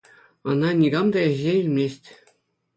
Ӑна 0.53 0.69
никам 0.79 1.07
та 1.17 1.27
ӗҫе 1.29 1.53
илмест. 1.61 2.03